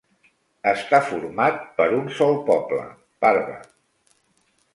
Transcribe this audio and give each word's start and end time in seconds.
Està 0.69 1.01
format 1.09 1.59
per 1.81 1.87
un 1.99 2.09
sol 2.21 2.33
poble, 2.49 2.81
Parva. 3.27 3.61